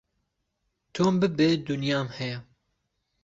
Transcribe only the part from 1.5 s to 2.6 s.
دونیام هەیە